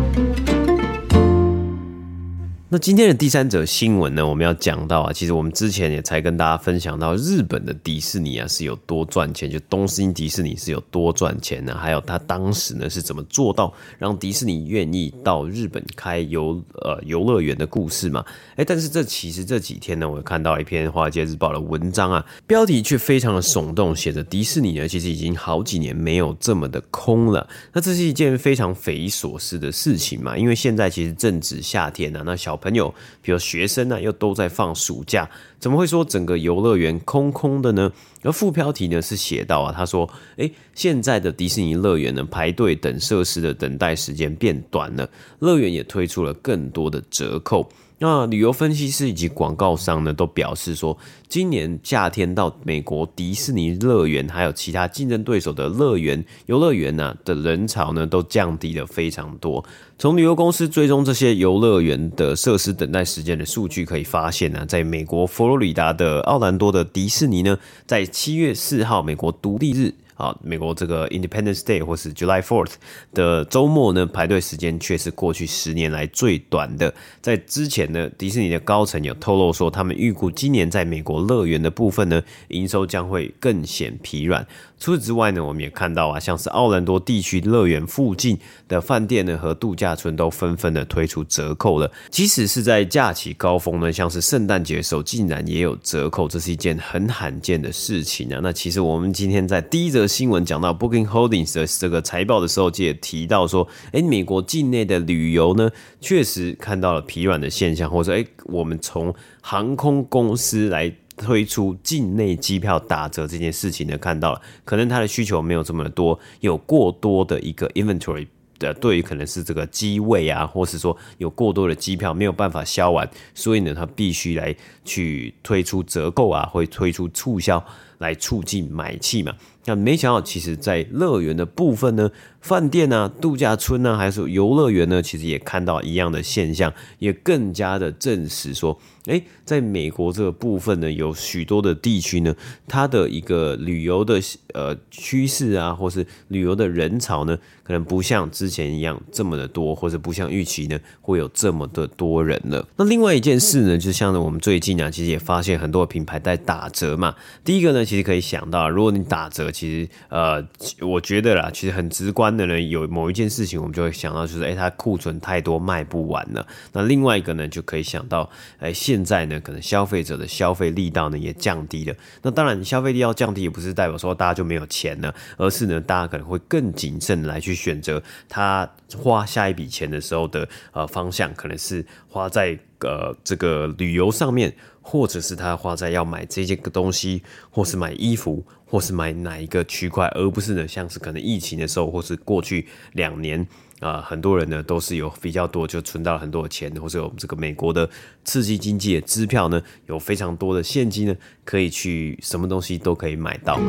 [2.74, 11.78] 那今天的第三则新闻呢，我们要讲到啊，其实我们之前也才跟大家分享到，日本的迪士尼啊是有多赚钱，就东京迪士尼是有多赚钱呢？
[11.80, 18.26] 还有他当时呢是怎么做到让迪士尼愿意到日本开游呃游乐园的故事嘛？
[18.56, 27.48] 哎，但是这其实这几天呢，我看到一篇《华尔街日报》的文章啊，标题却非常的耸动，写着迪士尼呢其实已经好几年没有这么的空了。
[27.72, 37.92] 那这是一件非常匪夷所思的事情嘛，因为现在其实正值夏天啊，那小朋友，比如学生呢，又都在放暑假，怎么会说整个游乐园空空的呢？
[38.24, 47.70] 而副标题呢是写到啊，他说：“诶，现在的迪士尼乐园呢，排队等设施的等待时间变短了，乐园也推出了更多的折扣。”
[48.04, 50.98] 那旅游分析师以及广告商呢，都表示说，
[51.30, 59.64] 今年夏天到美国迪士尼乐园，还有其他竞争对手的乐园、游乐园呢的人潮呢，都降低了非常多。
[59.98, 69.94] 从旅游公司追踪这些游乐园的设施等待时间的数据可以发现呢，在美国佛罗里达的奥兰多的迪士尼呢，在七月四号美国独立日。
[70.16, 72.74] 啊，美国这个 Independence Day 或是 July Fourth
[73.14, 76.94] 的周末呢，排队时间却是过去十年来最短的。
[77.22, 84.46] 在之前呢，迪士尼的高层有透露说，他们预估今年在美国乐园的部分呢，营收将会更显疲软。
[84.80, 91.90] 除此之外呢，我们也看到啊，像是奥兰多地区乐园附近的饭店呢和度假村都纷纷的推出折扣了。
[92.10, 98.42] 即使是在假期高峰呢，像是圣诞节的时候，竟然也有折扣，这是一件很罕见的事情啊。
[98.44, 105.70] 那其实我们今天在第一则新闻讲到 Booking Holdings 的这个财报的时候，就也提到说，哎，美国境内的旅游呢，
[106.02, 110.94] 确实看到了疲软的现象，或者说，哎，我们从航空公司来。
[111.16, 118.26] 推出境内机票打折这件事情呢，看到了，可能它的需求没有这么的多，有过多的一个 inventory
[118.58, 127.64] 的，对于可能是这个机位啊，或是说有过多的机票没有办法销完，所以呢，它必须来去推出折扣啊，会推出促销。
[128.04, 129.34] 来促进买气嘛。
[129.66, 132.12] 那没想到，其实，在乐园的部分呢，
[132.42, 142.36] 饭店啊、度假村啊，还是游乐园呢，其实也看到一样的现象，也更加的证实说，哎，在美国这个部分呢，有许多的地区呢，
[142.68, 144.20] 它的一个旅游的
[144.54, 152.68] 呃趋势啊，或是旅游的人潮呢，可能不像之前一样这么的多，或者不像预期呢会有这么的多人了。
[152.76, 157.16] 那另外一件事呢，就像呢，我们最近啊，其实也发现很多品牌在打折嘛。
[157.46, 160.44] 第一个呢，其实可以想到，如果你打折，其实呃，
[160.82, 166.44] 我觉得啦，其实很直观的呢，有某一件事情，我们就会想到，就是诶，它库存太多卖不完了。
[166.72, 168.28] 那另外一个呢，就可以想到，
[168.62, 171.96] 诶，现在呢，可能消费者的消费力道呢也降低了。
[172.24, 188.44] 那当然，消费力要降低也不是代表说大家就没有钱了，而是呢，大家可能会更谨慎来去选择他花下一笔钱的时候的呃方向，可能是花在呃这个旅游上面，或者是他花在要买这件个东西，或是买衣服。
[188.66, 193.48] 或是买哪一个区块，而不是呢，像是可能疫情的时候，或是过去两年
[193.82, 197.88] 啊、很多人呢都是有比较多就存到了很多的钱，或者我们这个美国的
[198.26, 201.16] 刺激经济的支票呢，有非常多的现金呢，
[201.46, 203.60] 可以去什么东西都可以买到。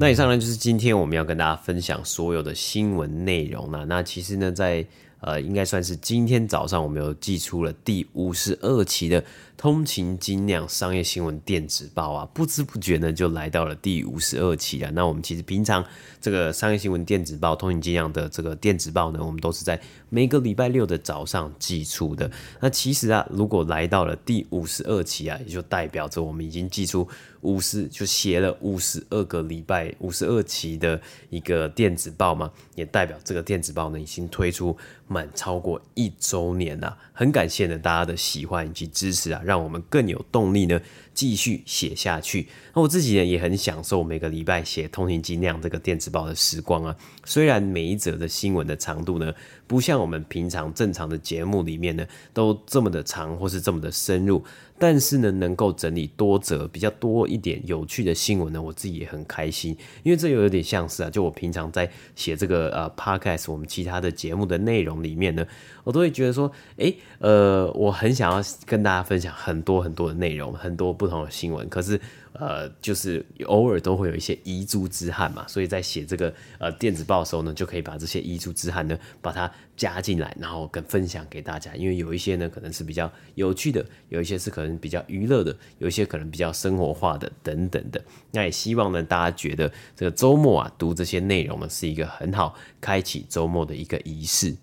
[0.00, 3.86] 那以上呢就是今天我们要跟大家分享所有的新闻内容了。
[3.86, 4.84] 那其实呢，在
[5.26, 9.22] 呃，应该算是今天早上我们有寄出了第五十二期的。
[9.56, 14.90] 通勤精酿商业新闻电子报啊，不知不觉呢就来到了第五十二期了。
[14.90, 15.84] 那我们其实平常
[16.20, 22.30] 这个商业新闻电子报、通勤精酿的这个电子报呢，我们都是在每个礼拜六的早上寄出的。
[22.60, 27.08] 那其实啊，如果来到了第五十二期啊，也就代表着我们已经寄出
[27.40, 34.76] 五十，就写了五十二个礼拜、五十二期的一个电子报嘛，也代表这个电子报呢已经推出
[35.08, 36.96] 满超过一周年了。
[37.12, 39.40] 很感谢呢大家的喜欢以及支持啊。
[39.46, 40.80] 让我们更有动力呢，
[41.16, 42.46] 继续写下去。
[42.74, 46.94] 那我自己呢，也很享受每个礼拜写《通勤精酿》这个电子报的时光啊。
[47.24, 49.32] 虽然每一则的新闻的长度呢，
[49.66, 54.44] 不像我们平常正常的节目里面呢，都这么的长或是这么的深入。
[54.78, 65.46] 但是呢，能够整理多则比较多一点有趣的新闻呢，我自己也很开心，因为这又有点像是啊，就我平常在写这个呃 podcast 我们其他的节目的内容里面呢，
[65.82, 72.00] 我都会觉得说，诶，呃，我很想要跟大家分享很多很多的内容，很多不不同的新闻，可是。
[72.38, 81.74] 呃，就是偶尔都会有一些遗珠之憾嘛，所以在写这个呃电子报的时候呢，就可以把这些遗珠之憾呢，把它加进来，然后跟分享给大家。
[81.74, 88.04] 因为有一些呢，可能是比较有趣的，有一些是可能比较娱乐的，有一些可能比较生活化的等等的。
[88.32, 94.54] 那也希望呢，大家觉得这个周末啊，读这些内容呢，是一个很好开启周末的一个仪式。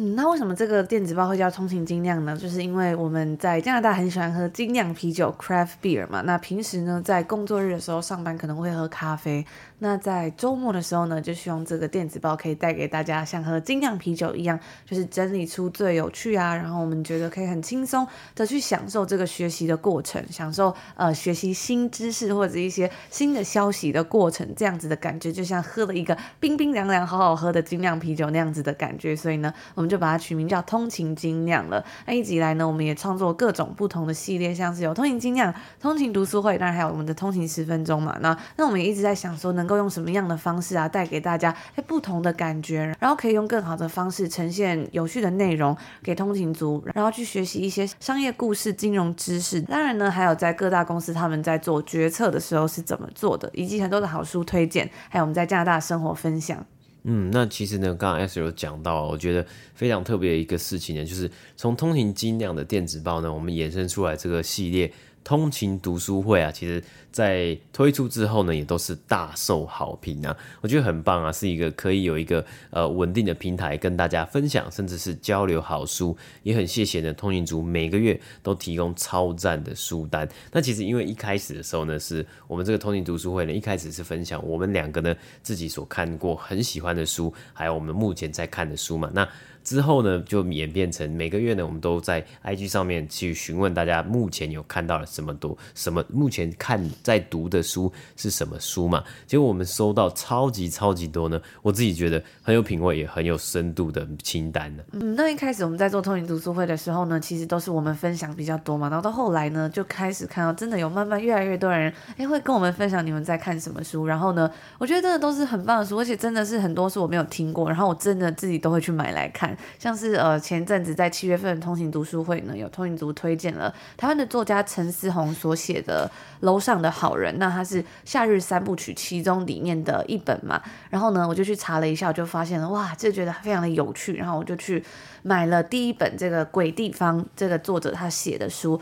[0.00, 2.36] 嗯，那为什么这个电子报会叫通勤精酿呢？
[2.36, 6.20] 就是因为我们在加拿大很喜欢喝精酿啤酒 （craft beer） 嘛。
[6.20, 9.44] 那平时呢，在工作日的时候上班可能会喝咖啡。
[9.80, 14.56] 那在周末的时候呢，就希望这个电子报可以带给大家像喝精酿啤酒一样，
[14.86, 18.06] 就是整理出最有趣啊，然后我们觉得可以很轻松
[18.36, 29.16] 的去享受这个学习的过程，享受呃学习新知识或者一些新的消息的过程，这样子的感觉就像喝了一个冰冰凉凉、好好喝的精酿啤酒那样子的感觉。
[29.16, 29.87] 所以呢，我们。
[29.88, 31.84] 就把它取名叫通勤精酿了。
[32.06, 38.16] 那一直以来呢，我们也创作各种不同的系列，像是有通勤精酿、通勤读书会，当然还有我们的通勤十分钟嘛。
[38.20, 41.54] 那那我们也一直在想说，能够用什么样的方式啊，带给大家
[41.86, 49.60] 不同的感觉，然后可以用更好的方式呈现有趣的内容给通勤族，然后去学习一些商业故事、金融知识。
[49.62, 56.64] 当然呢，还有在各大公司他们在做决策的时候是怎么做的，以及很多的好书推荐，还有我们在加拿大生活分享。
[57.10, 59.44] 嗯，那其实呢，刚刚 S 有讲到，我觉得
[59.74, 64.92] 非常特别的一个事情呢，就是从通行精量的电子报呢，我们衍生出来这个系列。
[65.22, 70.36] 通勤读书会啊，其实在推出之后呢，也都是大受好评啊。
[70.60, 76.16] 我觉得很棒啊，是一个可以有一个呃稳定的平台跟大家分享，甚至是交流好书。
[76.42, 80.26] 也很谢谢呢，通勤族每个月都提供超赞的书单。
[80.52, 89.10] 那其实因为一开始的时候呢，是我们这个通勤读书会呢，一开始是分享我们两个呢自己所看过很喜欢的书，还有我们目前在看的书嘛。
[89.12, 89.28] 那
[89.68, 99.04] 之后呢，就演变成每个月呢，我们都在 IG 上面去询问大家目前有看到了什么多什么，目前看在读的书是什么书嘛？
[99.26, 104.82] 结果我们收到超级超级多呢，我自己觉得很有品味也很有深度的清单呢。
[104.92, 119.54] 嗯，那一开始我们在做通勤读书会的时候呢，其实都是我们分享比较多嘛，然后到后来呢，就开始看到真的有慢慢越来越多人哎会跟我们分享你们在看什么书，然后呢，我觉得真的都是很棒的书，而且真的是很多书我没有听过，然后我真的自己都会去买来看。
[119.78, 130.62] 像是呃前阵子在七月份的通行读书会呢，有通行族推荐了台湾的作家陈思宏所写的《楼上的好人》，那他是夏日三部曲其中里面的一本嘛。
[130.90, 134.14] 然后呢，我就去查了一下，我就发现了哇，这觉得非常的有趣。
[134.14, 134.82] 然后我就去
[135.22, 138.80] 买了第一本这个《鬼地方》这个作者他写的书。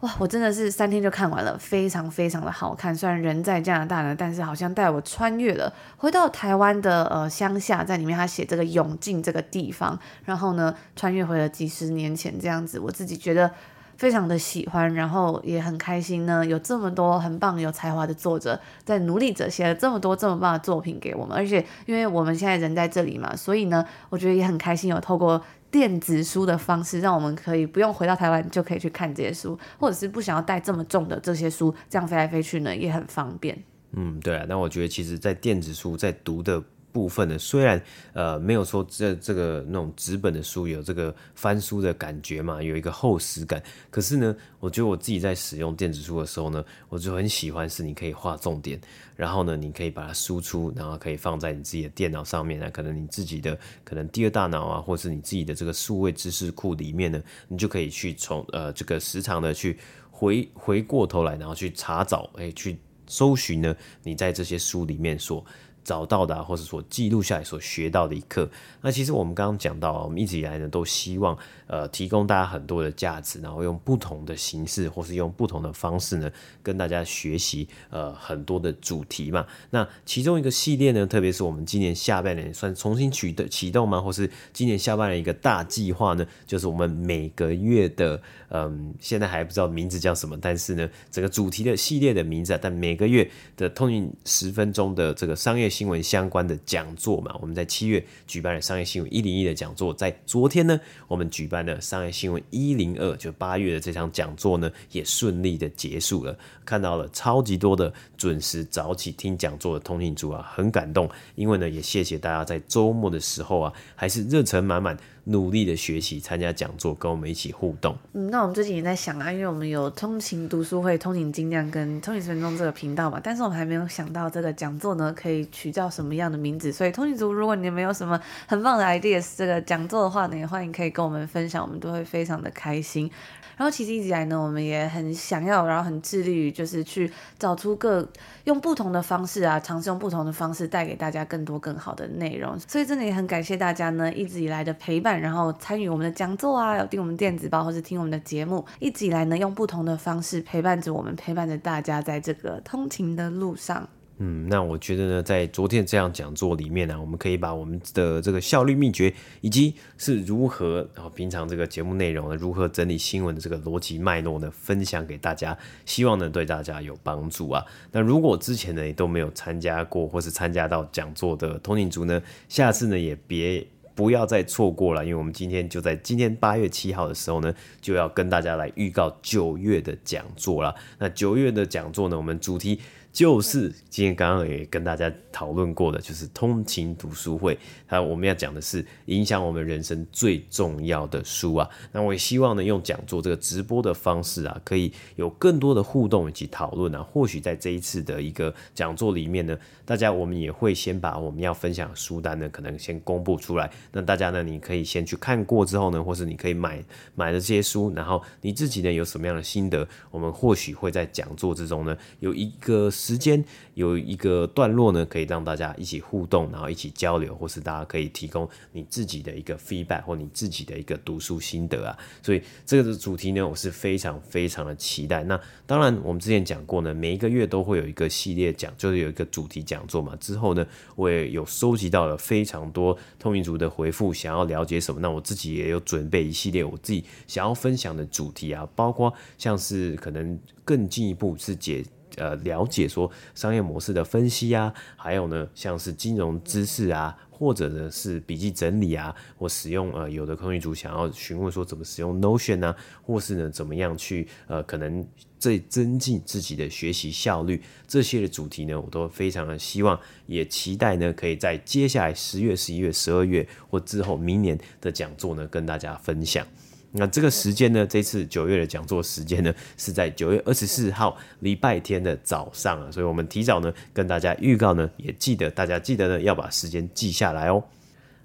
[0.00, 2.94] 哇，我真的是三天就看完了，非常非常的好看。
[2.94, 13.50] 虽然人在加拿大呢，但是好像带我穿越了，回到台湾的呃乡下，在里面他写这个永靖这个地方，然后呢穿越回了几十年前这样子，我自己觉得
[13.96, 25.42] 非常的喜欢，然后也很开心呢，有这么多很棒有才华的作者在努力着写了这么多这么棒的作品给我们，而且因为我们现在人在这里嘛，所以呢，我觉得也很开心有透过。
[25.70, 33.62] 电子书的方式，让我们可以不用回到台湾就可以去看这些书，或者是不想要带这么重的这些书，这样飞来飞去呢也很方便。
[33.92, 34.44] 嗯，对啊。
[34.48, 36.62] 但我觉得其实，在电子书在读的。
[36.98, 37.80] 部分呢，虽然
[38.12, 48.80] 呃没有说这这个那种纸本的书有这个翻书的感觉嘛，有一个厚实感，可是呢，我觉得我自己在使用电子书的时候呢，我就很喜欢是你可以画重点，
[49.14, 59.78] 然后呢，你可以把它输出，然后可以放在你自己的电脑上面啊，可能你自己的可能第二大脑啊，或是你自己的这个数位知识库里面呢，你就可以去从呃这个时常的去
[60.10, 62.76] 回回过头来，然后去查找，哎，去
[63.06, 65.44] 搜寻呢，你在这些书里面所。
[65.88, 68.46] 找到的，或者说记录下来所学到的一课。
[68.82, 71.34] 那其实我们刚刚讲到，我们一直以来呢，都希望
[71.68, 76.28] 呃提供大家很多的价值，然后用不同的形式，或是用不同的方式呢，
[76.60, 79.46] 跟大家学习呃很多的主题嘛。
[79.70, 84.00] 那其中一个系列呢，特别是我们今年下半年算重新取的启动吗？
[84.00, 95.68] 或是今年下半年一个大计划呢，就是我们每个月的嗯，现在还不知道名字叫什么，但是呢，整个主题的系列的名字，但每个月的通勤十分钟的这个商业。
[95.78, 106.38] 新闻相关的讲座嘛，我们在七月举办了商业新闻一零一的讲座，在昨天呢，我们举办商业新闻一零二，就八月的这场讲座呢，也顺利的结束了。
[106.64, 111.08] 看到了超级多的准时早起听讲座的通勤族啊，很感动。
[111.36, 114.98] 因为呢，也谢谢大家在周末的时候啊，还是热忱满满。
[115.30, 117.94] 努力的学习，参加讲座，跟我们一起互动。
[118.14, 126.72] 嗯，那我们最近也在想啊，因为我们有通勤读书会、通勤精酿跟通勤十分钟这个频道嘛，但是我们还没有想到这个讲座呢，可以取叫什么样的名字。
[126.72, 133.10] 所以通勤族，如果你们有什么很棒的 ideas，这个讲座的话呢，也欢迎可以跟我们分享，我们都会非常的开心。
[133.58, 138.08] 然后其实一直以来呢，我们也很想要，然后很致力于，就是去找出各
[138.44, 142.56] 用不同的方式啊，尝试用不同的方式带给大家更多更好的内容。
[142.60, 153.88] 所以真的也很感谢大家呢，一直以来的陪伴，然后参与我们的讲座啊，有订我们电子报或是听我们的节目，一直以来呢，用不同的方式陪伴着我们，陪伴着大家在这个通勤的路上。
[154.20, 165.56] 嗯，那我觉得呢，在昨天这样讲座里面呢、我们可以把我们的这个效率秘诀，以及是如何啊、哦，平常这个节目内容呢，如何整理新闻的这个逻辑脉络呢，分享给大家，
[165.86, 167.64] 希望呢对大家有帮助啊。
[167.92, 173.64] 那如果之前呢也都没有参加过或是参加到讲座的通勤族呢，下次呢也别
[173.94, 180.74] 不要再错过了，因为我们今天就在今天八月七号的时候呢，就要跟大家来预告九月的讲座了。
[180.98, 182.80] 那九月的讲座呢，我们主题。
[183.18, 187.58] 就是今天刚刚也跟大家讨论过的，就是通勤读书会。
[187.84, 191.68] 还有我们要讲的是影响我们人生最重要的书啊。
[191.90, 197.02] 那我也希望呢，用讲座这个直播的方式啊，可以有更多的互动以及讨论啊。
[197.02, 203.68] 或许在这一次的一个讲座里面呢，大家我们也会先把我们要分享的书单呢，可能先公布出来。
[203.90, 206.80] 那大家呢，你可以先去看过之后呢，或是你可以买
[207.16, 212.88] 买了这些书，然后你自己呢有什么样的心得，我们或许会在讲座之中呢有一个。
[213.08, 213.42] 时间
[213.72, 221.98] 有一个段落呢，可以让大家一起互动，然后一起交流，或是大家可以提供你自己的一个 feedback 或你自己的一个读书心得啊。
[222.22, 225.24] 所以这个主题呢，我是非常非常的期待。
[225.24, 230.14] 那当然，我们之前讲过呢，每一个月都会有一个系列讲，就是有一个主题讲座嘛。
[230.16, 235.00] 之后呢，我也有收集到了非常多通勤族的回复，想要了解什么。
[235.00, 241.82] 那我自己也有准备一系列我自己想要分享的主题啊，包括像是可能更进一步是解。
[242.18, 255.06] 呃，了解说商业模式的分析啊，还有呢，像是金融知识啊，或者呢是笔记整理啊，或使用呃，有的空运组想要询问说怎么使用 Notion 啊，或是呢怎么样去呃，可能
[255.38, 266.46] 最增进自己的学习效率，这些的主题呢，我都非常的希望，也期待呢，可以在接下来十月、十一月、十二月或之后明年的讲座呢，跟大家分享。
[266.92, 267.86] 那这个时间呢？
[267.86, 277.62] 这次九月的讲座时间呢，是在九月二十四号礼拜天的早上啊，所以我们提早呢跟大家预告呢，也记得大家记得呢要把时间记下来哦。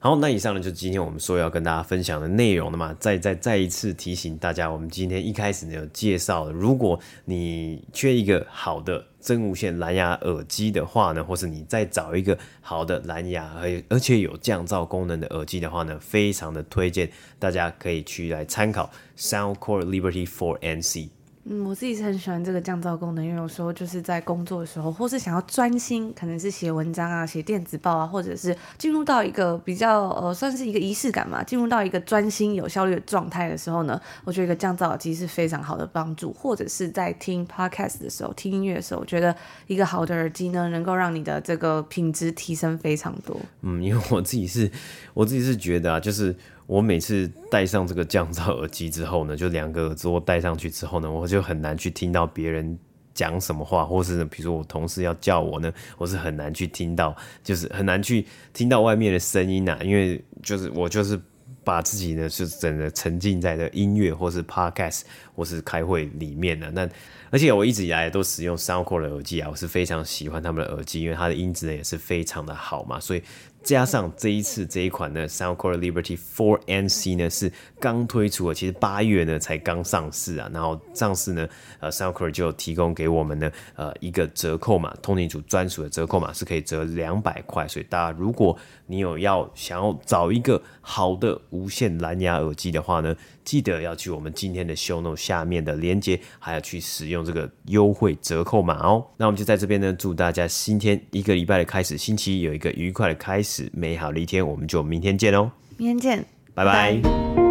[0.04, 2.94] 好，那以上呢就是今天我们说要跟大家分享的内容了嘛。
[3.00, 21.08] 再再再一次提醒大家，我们今天一开始呢有介绍了，如果你缺一个好的真无线蓝牙耳机的话呢，或是你再找一个好的蓝牙而而且有降噪功能的耳机的话呢，非常的推荐大家可以去来参考 Soundcore Liberty 4NC。
[21.46, 36.32] 嗯，我自己是很喜欢这个降噪功能，因为有时候就是在工作的时候，或是想要专心，可能是写文章啊、写电子报啊，或者是进入到一个比较呃，算是一个仪式感嘛，进入到一个专心有效率的状态的时候呢，我觉得一个降噪耳机是非常好的帮助。
[36.32, 39.36] 或者是在听 podcast 的时候、听音乐的时候，我觉得
[39.68, 43.38] 一个好的耳机呢，能够让你的这个品质提升非常多。
[43.64, 44.72] 嗯，因为我自己是，
[45.14, 46.34] 我自己是觉得啊，就是。
[46.66, 52.78] 我每次戴上这个降噪耳机之后呢，就两个耳朵戴上去之后呢，我就很难去听到别人
[53.14, 61.20] 讲什么话，或是比如说我同事要叫我呢，我是很难去听到，就是很难去听到外面的声音啊，因为就是我就是
[61.66, 65.02] 把自己呢是整个沉浸在的音乐或是 podcast
[65.36, 66.72] 或是开会里面的。
[66.72, 66.90] 那
[67.30, 73.22] 而且我一直以来都使用 Soundcore 的耳机啊，我是非常喜欢他们的耳机，因为它的音质呢也是非常的好嘛，所以。
[73.64, 81.48] 加上这一次这一款呢，Soundcore Liberty Four NC 呢是刚推出的，其实八月呢才刚上市啊，然后上市呢，
[81.80, 88.58] 呃，Soundcore 就提供给我们呢，呃，一个折扣码，通勤组专属的折扣码是可以折两百块，所以大家如果
[88.88, 99.06] 你有要想要找一个好的无线蓝牙耳机的话呢，记得要去我们今天的 Show Note 下面的链接，还要去使用这个优惠折扣码哦。
[99.18, 103.70] 那我们就在这边呢，祝大家新天一个礼拜的开始，星期一有一个愉快的开始。
[103.74, 105.52] 美好的一天，我们就明天见哦！
[105.78, 106.94] 明天见，拜拜。
[106.94, 107.43] 拜拜。